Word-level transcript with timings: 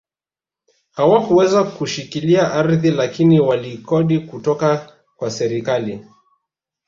Hawakuweza 0.91 1.63
kushikilia 1.63 2.51
ardhi 2.51 2.91
lakini 2.91 3.39
waliikodi 3.39 4.19
kutoka 4.19 4.93
kwa 5.17 5.31
serikali 5.31 6.05